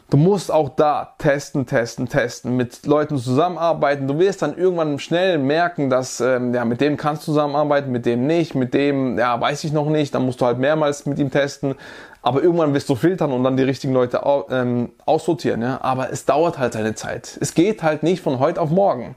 Du 0.10 0.18
musst 0.18 0.52
auch 0.52 0.70
da 0.70 1.16
testen, 1.18 1.66
testen, 1.66 2.08
testen, 2.08 2.56
mit 2.56 2.86
Leuten 2.86 3.18
zusammenarbeiten. 3.18 4.08
Du 4.08 4.20
wirst 4.20 4.44
dann 4.44 4.56
irgendwann 4.56 5.00
schnell 5.00 5.40
merken, 5.40 5.90
dass 5.90 6.22
ähm, 6.22 6.54
ja, 6.54 6.64
mit 6.64 6.80
dem 6.80 6.96
kannst 6.96 7.24
du 7.24 7.32
zusammenarbeiten, 7.32 7.92
mit 7.92 8.06
dem 8.06 8.28
nicht, 8.28 8.54
mit 8.54 8.76
dem 8.76 9.18
ja, 9.18 9.40
weiß 9.42 9.64
ich 9.64 9.74
noch 9.74 9.90
nicht. 9.90 10.14
Dann 10.14 10.24
musst 10.24 10.42
du 10.42 10.46
halt 10.46 10.60
mehrmals 10.60 11.08
mit 11.08 11.18
ihm 11.18 11.32
testen. 11.32 11.74
Aber 12.22 12.44
irgendwann 12.44 12.74
wirst 12.76 12.88
du 12.90 12.96
filtern 12.96 13.32
und 13.32 13.44
dann 13.44 13.58
die 13.58 13.64
richtigen 13.64 13.94
Leute 13.94 14.22
ähm, 14.52 14.92
aussortieren. 15.06 15.62
Ja? 15.64 15.80
Aber 15.82 16.12
es 16.12 16.26
dauert 16.26 16.60
halt 16.60 16.74
seine 16.74 16.94
Zeit. 16.94 17.38
Es 17.42 17.56
geht 17.56 17.82
halt 17.82 18.04
nicht 18.04 18.22
von 18.22 18.38
heute 18.38 18.62
auf 18.62 18.70
morgen. 18.70 19.16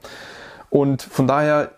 Und 0.71 1.03
von 1.03 1.27
daher 1.27 1.69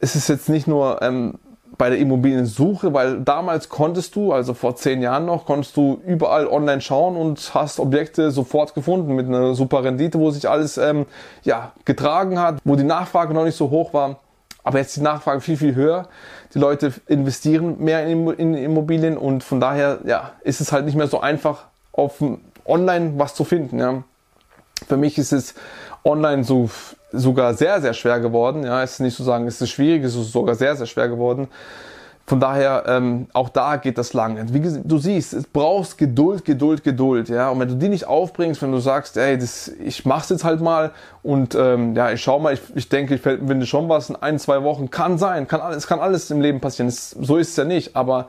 ist 0.00 0.14
es 0.14 0.28
jetzt 0.28 0.50
nicht 0.50 0.66
nur 0.66 1.00
ähm, 1.00 1.38
bei 1.78 1.90
der 1.90 1.98
Immobiliensuche, 1.98 2.92
weil 2.92 3.20
damals 3.20 3.68
konntest 3.68 4.16
du, 4.16 4.32
also 4.32 4.52
vor 4.52 4.74
zehn 4.74 5.00
Jahren 5.00 5.26
noch, 5.26 5.46
konntest 5.46 5.76
du 5.76 6.00
überall 6.04 6.48
online 6.48 6.80
schauen 6.80 7.16
und 7.16 7.54
hast 7.54 7.78
Objekte 7.78 8.32
sofort 8.32 8.74
gefunden 8.74 9.14
mit 9.14 9.26
einer 9.26 9.54
super 9.54 9.84
Rendite, 9.84 10.18
wo 10.18 10.30
sich 10.30 10.48
alles 10.48 10.76
ähm, 10.76 11.06
ja, 11.44 11.72
getragen 11.84 12.40
hat, 12.40 12.58
wo 12.64 12.74
die 12.74 12.84
Nachfrage 12.84 13.32
noch 13.32 13.44
nicht 13.44 13.56
so 13.56 13.70
hoch 13.70 13.94
war. 13.94 14.16
Aber 14.64 14.78
jetzt 14.78 14.96
die 14.96 15.00
Nachfrage 15.00 15.40
viel, 15.40 15.56
viel 15.56 15.74
höher. 15.76 16.08
Die 16.52 16.58
Leute 16.58 16.92
investieren 17.06 17.76
mehr 17.78 18.04
in 18.06 18.54
Immobilien 18.54 19.16
und 19.16 19.44
von 19.44 19.60
daher 19.60 20.00
ja, 20.04 20.32
ist 20.42 20.60
es 20.60 20.72
halt 20.72 20.84
nicht 20.84 20.96
mehr 20.96 21.06
so 21.06 21.20
einfach, 21.20 21.66
auf 21.92 22.22
online 22.66 23.12
was 23.16 23.34
zu 23.34 23.44
finden. 23.44 23.78
Ja. 23.78 24.02
Für 24.86 24.96
mich 24.96 25.16
ist 25.16 25.32
es 25.32 25.54
online 26.04 26.44
so 26.44 26.68
sogar 27.12 27.54
sehr, 27.54 27.80
sehr 27.80 27.94
schwer 27.94 28.20
geworden. 28.20 28.64
Ja, 28.64 28.82
es 28.82 28.92
ist 28.92 29.00
nicht 29.00 29.16
zu 29.16 29.22
sagen, 29.22 29.46
es 29.46 29.60
ist 29.60 29.70
schwierig, 29.70 30.04
es 30.04 30.14
ist 30.14 30.32
sogar 30.32 30.54
sehr, 30.54 30.76
sehr 30.76 30.86
schwer 30.86 31.08
geworden. 31.08 31.48
Von 32.28 32.40
daher, 32.40 32.84
ähm, 32.86 33.26
auch 33.32 33.48
da 33.48 33.76
geht 33.76 33.96
das 33.96 34.12
lange. 34.12 34.52
Wie 34.52 34.60
du 34.60 34.98
siehst, 34.98 35.32
es 35.32 35.44
brauchst 35.46 35.96
Geduld, 35.96 36.44
Geduld, 36.44 36.84
Geduld, 36.84 37.30
ja. 37.30 37.48
Und 37.48 37.58
wenn 37.58 37.68
du 37.68 37.76
die 37.76 37.88
nicht 37.88 38.06
aufbringst, 38.06 38.60
wenn 38.60 38.70
du 38.70 38.80
sagst, 38.80 39.16
ey, 39.16 39.38
das, 39.38 39.68
ich 39.82 40.04
mach's 40.04 40.28
jetzt 40.28 40.44
halt 40.44 40.60
mal 40.60 40.90
und 41.22 41.54
ähm, 41.54 41.96
ja, 41.96 42.12
ich 42.12 42.20
schau 42.20 42.38
mal, 42.38 42.52
ich, 42.52 42.60
ich 42.74 42.90
denke, 42.90 43.14
ich 43.14 43.22
finde 43.22 43.64
schon 43.64 43.88
was 43.88 44.10
in 44.10 44.16
ein, 44.16 44.38
zwei 44.38 44.62
Wochen, 44.62 44.90
kann 44.90 45.16
sein, 45.16 45.48
kann 45.48 45.62
alles, 45.62 45.86
kann 45.86 46.00
alles 46.00 46.30
im 46.30 46.42
Leben 46.42 46.60
passieren. 46.60 46.88
Das, 46.88 47.12
so 47.12 47.38
ist 47.38 47.48
es 47.48 47.56
ja 47.56 47.64
nicht, 47.64 47.96
aber 47.96 48.28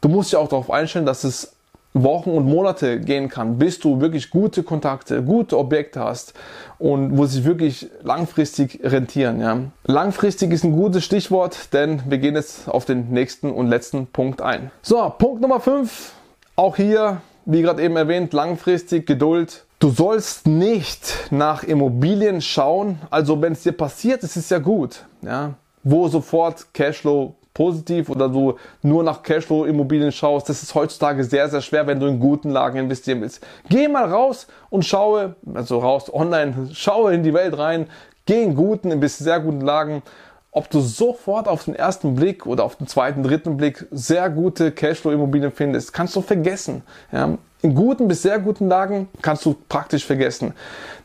du 0.00 0.08
musst 0.08 0.32
dich 0.32 0.38
auch 0.38 0.48
darauf 0.48 0.70
einstellen, 0.70 1.04
dass 1.04 1.22
es 1.22 1.55
Wochen 2.02 2.30
und 2.30 2.46
Monate 2.46 3.00
gehen 3.00 3.28
kann, 3.28 3.58
bis 3.58 3.78
du 3.78 4.00
wirklich 4.00 4.30
gute 4.30 4.62
Kontakte, 4.62 5.22
gute 5.22 5.58
Objekte 5.58 6.00
hast 6.00 6.34
und 6.78 7.16
wo 7.16 7.26
sich 7.26 7.44
wirklich 7.44 7.88
langfristig 8.02 8.80
rentieren. 8.82 9.40
Ja. 9.40 9.58
Langfristig 9.84 10.52
ist 10.52 10.64
ein 10.64 10.72
gutes 10.72 11.04
Stichwort, 11.04 11.72
denn 11.72 12.02
wir 12.06 12.18
gehen 12.18 12.34
jetzt 12.34 12.68
auf 12.68 12.84
den 12.84 13.10
nächsten 13.10 13.50
und 13.50 13.68
letzten 13.68 14.06
Punkt 14.06 14.42
ein. 14.42 14.70
So, 14.82 15.12
Punkt 15.18 15.40
Nummer 15.40 15.60
5. 15.60 16.12
Auch 16.56 16.76
hier, 16.76 17.20
wie 17.44 17.62
gerade 17.62 17.82
eben 17.82 17.96
erwähnt, 17.96 18.32
langfristig 18.32 19.06
Geduld. 19.06 19.64
Du 19.78 19.90
sollst 19.90 20.46
nicht 20.46 21.28
nach 21.30 21.62
Immobilien 21.62 22.40
schauen. 22.40 22.98
Also 23.10 23.40
wenn 23.42 23.52
es 23.52 23.62
dir 23.62 23.72
passiert, 23.72 24.22
ist 24.22 24.36
es 24.36 24.48
ja 24.48 24.58
gut. 24.58 25.04
Ja. 25.22 25.54
Wo 25.82 26.08
sofort 26.08 26.72
Cashflow 26.72 27.34
positiv 27.56 28.10
oder 28.10 28.28
du 28.28 28.56
nur 28.82 29.02
nach 29.02 29.22
Cashflow-Immobilien 29.22 30.12
schaust, 30.12 30.46
das 30.50 30.62
ist 30.62 30.74
heutzutage 30.74 31.24
sehr, 31.24 31.48
sehr 31.48 31.62
schwer, 31.62 31.86
wenn 31.86 31.98
du 31.98 32.06
in 32.06 32.20
guten 32.20 32.50
Lagen 32.50 32.78
investieren 32.78 33.22
willst. 33.22 33.40
Geh 33.70 33.88
mal 33.88 34.04
raus 34.04 34.46
und 34.68 34.84
schaue, 34.84 35.36
also 35.54 35.78
raus 35.78 36.12
online, 36.12 36.68
schaue 36.74 37.14
in 37.14 37.22
die 37.22 37.32
Welt 37.32 37.56
rein, 37.56 37.86
geh 38.26 38.42
in 38.42 38.54
guten, 38.54 38.90
in 38.90 39.00
bis 39.00 39.16
sehr 39.16 39.40
guten 39.40 39.62
Lagen, 39.62 40.02
ob 40.50 40.68
du 40.68 40.80
sofort 40.80 41.48
auf 41.48 41.64
den 41.64 41.74
ersten 41.74 42.14
Blick 42.14 42.44
oder 42.44 42.62
auf 42.62 42.76
den 42.76 42.88
zweiten, 42.88 43.22
dritten 43.22 43.56
Blick 43.56 43.86
sehr 43.90 44.28
gute 44.28 44.70
Cashflow-Immobilien 44.70 45.50
findest, 45.50 45.94
kannst 45.94 46.14
du 46.14 46.20
vergessen. 46.20 46.82
Ja, 47.10 47.38
in 47.62 47.74
guten 47.74 48.06
bis 48.06 48.20
sehr 48.20 48.38
guten 48.38 48.68
Lagen 48.68 49.08
kannst 49.22 49.46
du 49.46 49.56
praktisch 49.70 50.04
vergessen. 50.04 50.52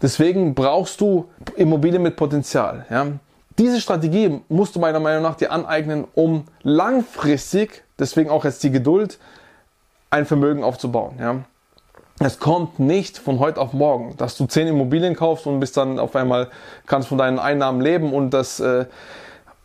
Deswegen 0.01 0.53
brauchst 0.53 0.99
du 0.99 1.29
Immobilien 1.55 2.01
mit 2.01 2.17
Potenzial. 2.17 2.85
Ja. 2.89 3.07
Diese 3.57 3.81
Strategie 3.81 4.41
musst 4.49 4.75
du 4.75 4.79
meiner 4.79 4.99
Meinung 4.99 5.23
nach 5.23 5.35
dir 5.35 5.51
aneignen, 5.51 6.05
um 6.15 6.45
langfristig, 6.63 7.83
deswegen 7.99 8.29
auch 8.29 8.45
jetzt 8.45 8.63
die 8.63 8.71
Geduld, 8.71 9.19
ein 10.09 10.25
Vermögen 10.25 10.63
aufzubauen. 10.63 11.15
Ja? 11.19 11.35
Es 12.23 12.37
kommt 12.37 12.79
nicht 12.79 13.17
von 13.17 13.39
heute 13.39 13.59
auf 13.59 13.73
morgen, 13.73 14.15
dass 14.17 14.37
du 14.37 14.45
zehn 14.45 14.67
Immobilien 14.67 15.15
kaufst 15.15 15.47
und 15.47 15.59
bist 15.59 15.75
dann 15.75 15.97
auf 15.97 16.15
einmal 16.15 16.49
kannst 16.85 17.07
von 17.07 17.17
deinen 17.17 17.39
Einnahmen 17.39 17.81
leben 17.81 18.13
und 18.13 18.29
das 18.29 18.59
äh, 18.59 18.85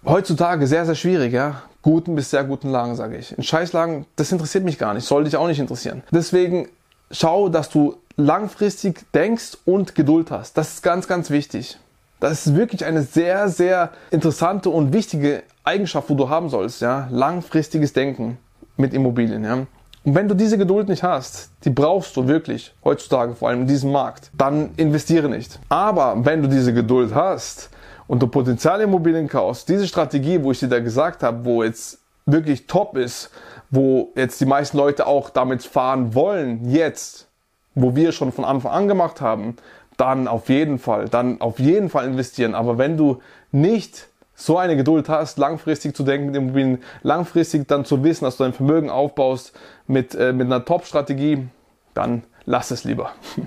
heutzutage 0.06 0.66
sehr 0.66 0.86
sehr 0.86 0.94
schwierig, 0.94 1.34
ja. 1.34 1.62
Guten 1.82 2.14
bis 2.14 2.30
sehr 2.30 2.44
guten 2.44 2.70
Lagen, 2.70 2.96
sage 2.96 3.16
ich. 3.18 3.36
In 3.36 3.44
Scheißlagen, 3.44 4.06
das 4.16 4.32
interessiert 4.32 4.64
mich 4.64 4.78
gar 4.78 4.94
nicht, 4.94 5.04
soll 5.04 5.24
dich 5.24 5.36
auch 5.36 5.46
nicht 5.46 5.60
interessieren. 5.60 6.02
Deswegen 6.10 6.68
schau, 7.10 7.48
dass 7.48 7.68
du 7.68 7.96
langfristig 8.16 9.04
denkst 9.12 9.58
und 9.66 9.94
Geduld 9.94 10.30
hast. 10.30 10.56
Das 10.56 10.74
ist 10.74 10.82
ganz 10.82 11.06
ganz 11.06 11.28
wichtig. 11.30 11.78
Das 12.20 12.46
ist 12.46 12.56
wirklich 12.56 12.84
eine 12.84 13.02
sehr, 13.02 13.48
sehr 13.48 13.90
interessante 14.10 14.70
und 14.70 14.92
wichtige 14.92 15.42
Eigenschaft, 15.64 16.08
wo 16.08 16.14
du 16.14 16.28
haben 16.28 16.48
sollst, 16.48 16.80
ja. 16.80 17.08
Langfristiges 17.10 17.92
Denken 17.92 18.38
mit 18.76 18.94
Immobilien, 18.94 19.44
ja. 19.44 19.66
Und 20.06 20.14
wenn 20.14 20.28
du 20.28 20.34
diese 20.34 20.56
Geduld 20.56 20.88
nicht 20.88 21.02
hast, 21.02 21.50
die 21.64 21.70
brauchst 21.70 22.16
du 22.16 22.28
wirklich 22.28 22.72
heutzutage, 22.84 23.34
vor 23.34 23.48
allem 23.48 23.62
in 23.62 23.66
diesem 23.66 23.90
Markt, 23.90 24.30
dann 24.34 24.70
investiere 24.76 25.28
nicht. 25.28 25.58
Aber 25.68 26.24
wenn 26.24 26.42
du 26.42 26.48
diese 26.48 26.72
Geduld 26.72 27.12
hast 27.12 27.70
und 28.06 28.22
du 28.22 28.28
Potenzialimmobilien 28.28 29.28
kaufst, 29.28 29.68
diese 29.68 29.88
Strategie, 29.88 30.42
wo 30.42 30.52
ich 30.52 30.60
dir 30.60 30.68
da 30.68 30.78
gesagt 30.78 31.24
habe, 31.24 31.44
wo 31.44 31.64
jetzt 31.64 31.98
wirklich 32.24 32.68
top 32.68 32.96
ist, 32.96 33.30
wo 33.68 34.12
jetzt 34.14 34.40
die 34.40 34.46
meisten 34.46 34.76
Leute 34.76 35.08
auch 35.08 35.28
damit 35.28 35.64
fahren 35.64 36.14
wollen, 36.14 36.70
jetzt, 36.70 37.26
wo 37.74 37.96
wir 37.96 38.12
schon 38.12 38.30
von 38.30 38.44
Anfang 38.44 38.70
an 38.70 38.86
gemacht 38.88 39.20
haben, 39.20 39.56
dann 39.96 40.28
auf 40.28 40.48
jeden 40.48 40.78
Fall, 40.78 41.08
dann 41.08 41.40
auf 41.40 41.58
jeden 41.58 41.90
Fall 41.90 42.06
investieren. 42.06 42.54
Aber 42.54 42.78
wenn 42.78 42.96
du 42.96 43.20
nicht 43.52 44.08
so 44.34 44.58
eine 44.58 44.76
Geduld 44.76 45.08
hast, 45.08 45.38
langfristig 45.38 45.96
zu 45.96 46.02
denken 46.02 46.26
mit 46.26 46.36
Immobilien, 46.36 46.82
langfristig 47.02 47.66
dann 47.66 47.84
zu 47.84 48.04
wissen, 48.04 48.24
dass 48.24 48.36
du 48.36 48.44
dein 48.44 48.52
Vermögen 48.52 48.90
aufbaust 48.90 49.52
mit, 49.86 50.14
äh, 50.14 50.32
mit 50.32 50.46
einer 50.46 50.64
Top-Strategie, 50.64 51.48
dann 51.94 52.24
lass 52.44 52.70
es 52.70 52.84
lieber. 52.84 53.12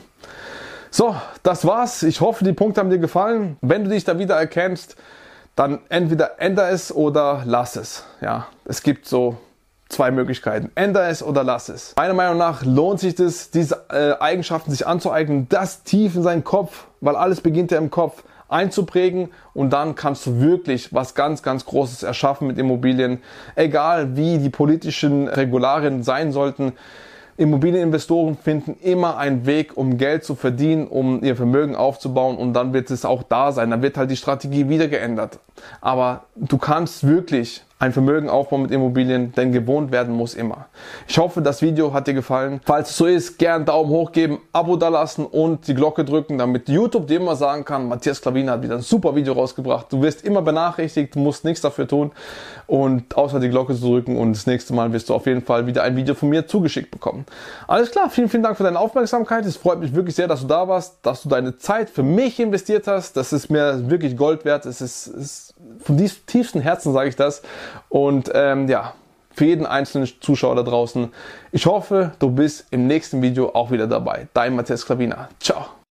So, 0.91 1.15
das 1.43 1.67
war's. 1.67 2.01
Ich 2.01 2.19
hoffe, 2.19 2.43
die 2.43 2.51
Punkte 2.51 2.81
haben 2.81 2.89
dir 2.89 2.97
gefallen. 2.97 3.57
Wenn 3.61 3.83
du 3.83 3.91
dich 3.91 4.05
da 4.05 4.17
wieder 4.17 4.35
erkennst, 4.35 4.95
dann 5.55 5.81
entweder 5.89 6.41
änder 6.41 6.71
es 6.71 6.91
oder 6.91 7.43
lass 7.45 7.75
es. 7.75 8.05
Ja, 8.21 8.47
es 8.65 8.81
gibt 8.81 9.05
so 9.05 9.37
zwei 9.89 10.11
Möglichkeiten. 10.11 10.71
Änder 10.75 11.09
es 11.09 11.21
oder 11.21 11.43
lass 11.43 11.67
es. 11.67 11.95
Meiner 11.97 12.13
Meinung 12.13 12.37
nach 12.37 12.63
lohnt 12.63 12.99
sich 12.99 13.15
das, 13.15 13.49
diese 13.51 13.85
äh, 13.89 14.13
Eigenschaften 14.19 14.71
sich 14.71 14.87
anzueignen, 14.87 15.47
das 15.49 15.83
tief 15.83 16.15
in 16.15 16.23
seinen 16.23 16.43
Kopf, 16.43 16.85
weil 17.01 17.15
alles 17.15 17.41
beginnt 17.41 17.71
ja 17.71 17.77
im 17.79 17.89
Kopf, 17.89 18.23
einzuprägen 18.49 19.29
und 19.53 19.71
dann 19.71 19.95
kannst 19.95 20.25
du 20.25 20.41
wirklich 20.41 20.93
was 20.93 21.15
ganz, 21.15 21.43
ganz 21.43 21.65
Großes 21.65 22.03
erschaffen 22.03 22.47
mit 22.47 22.57
Immobilien. 22.57 23.19
Egal 23.55 24.15
wie 24.15 24.39
die 24.39 24.49
politischen 24.49 25.27
Regularien 25.27 26.03
sein 26.03 26.31
sollten. 26.31 26.73
Immobilieninvestoren 27.37 28.35
finden 28.35 28.75
immer 28.81 29.17
einen 29.17 29.45
Weg, 29.45 29.77
um 29.77 29.97
Geld 29.97 30.25
zu 30.25 30.35
verdienen, 30.35 30.87
um 30.87 31.23
ihr 31.23 31.37
Vermögen 31.37 31.75
aufzubauen 31.75 32.37
und 32.37 32.53
dann 32.53 32.73
wird 32.73 32.91
es 32.91 33.05
auch 33.05 33.23
da 33.23 33.53
sein. 33.53 33.69
Dann 33.69 33.81
wird 33.81 33.97
halt 33.97 34.11
die 34.11 34.17
Strategie 34.17 34.67
wieder 34.67 34.89
geändert. 34.89 35.39
Aber 35.79 36.25
du 36.35 36.57
kannst 36.57 37.07
wirklich 37.07 37.63
ein 37.81 37.93
Vermögen 37.93 38.29
aufbauen 38.29 38.63
mit 38.63 38.71
Immobilien, 38.71 39.31
denn 39.31 39.53
gewohnt 39.53 39.93
werden 39.93 40.13
muss 40.13 40.33
immer. 40.33 40.65
Ich 41.07 41.17
hoffe, 41.17 41.41
das 41.41 41.61
Video 41.61 41.93
hat 41.93 42.07
dir 42.07 42.13
gefallen. 42.13 42.59
Falls 42.65 42.89
es 42.89 42.97
so 42.97 43.05
ist, 43.05 43.39
gern 43.39 43.63
Daumen 43.63 43.89
hoch 43.89 44.11
geben, 44.11 44.41
Abo 44.51 44.75
dalassen 44.75 45.25
und 45.25 45.65
die 45.65 45.73
Glocke 45.73 46.03
drücken, 46.03 46.37
damit 46.37 46.67
YouTube 46.67 47.07
dir 47.07 47.21
immer 47.21 47.37
sagen 47.37 47.63
kann, 47.63 47.87
Matthias 47.87 48.21
Klavina 48.21 48.51
hat 48.51 48.63
wieder 48.63 48.75
ein 48.75 48.81
super 48.81 49.15
Video 49.15 49.31
rausgebracht. 49.31 49.85
Du 49.93 50.01
wirst 50.01 50.25
immer 50.25 50.41
benachrichtigt, 50.41 51.15
musst 51.15 51.45
nichts 51.45 51.61
dafür 51.61 51.87
tun 51.87 52.11
und 52.67 53.15
außer 53.15 53.39
die 53.39 53.47
Glocke 53.47 53.73
zu 53.73 53.87
drücken 53.87 54.17
und 54.17 54.33
das 54.33 54.45
nächste 54.45 54.73
Mal 54.73 54.91
wirst 54.91 55.07
du 55.07 55.13
auf 55.13 55.25
jeden 55.25 55.41
Fall 55.41 55.65
wieder 55.65 55.81
ein 55.83 55.95
Video 55.95 56.15
von 56.15 56.27
mir 56.27 56.45
zugeschickt 56.47 56.91
bekommen. 56.91 57.25
Alles 57.65 57.91
klar, 57.91 58.09
vielen, 58.09 58.27
vielen 58.27 58.43
Dank 58.43 58.57
für 58.57 58.63
deine 58.63 58.77
Aufmerksamkeit. 58.77 59.45
Es 59.45 59.55
freut 59.55 59.79
mich 59.79 59.95
wirklich 59.95 60.15
sehr, 60.15 60.27
dass 60.27 60.41
du 60.41 60.47
da 60.47 60.67
warst, 60.67 60.97
dass 61.03 61.23
du 61.23 61.29
deine 61.29 61.57
Zeit 61.57 61.89
für 61.89 62.03
mich 62.03 62.41
investiert 62.41 62.87
hast. 62.87 63.15
Das 63.15 63.31
ist 63.31 63.49
mir 63.49 63.89
wirklich 63.89 64.17
Gold 64.17 64.43
wert. 64.43 64.65
Es 64.65 64.81
ist, 64.81 65.07
ist 65.07 65.55
von 65.79 65.97
tiefstem 65.97 66.61
Herzen 66.61 66.93
sage 66.93 67.09
ich 67.09 67.15
das. 67.15 67.41
Und 67.89 68.31
ähm, 68.33 68.67
ja, 68.67 68.93
für 69.31 69.45
jeden 69.45 69.65
einzelnen 69.65 70.09
Zuschauer 70.19 70.55
da 70.55 70.63
draußen. 70.63 71.11
Ich 71.51 71.65
hoffe, 71.65 72.11
du 72.19 72.29
bist 72.31 72.67
im 72.71 72.87
nächsten 72.87 73.21
Video 73.21 73.53
auch 73.53 73.71
wieder 73.71 73.87
dabei. 73.87 74.27
Dein 74.33 74.55
Matthias 74.55 74.85
Klavina. 74.85 75.29
Ciao. 75.39 75.78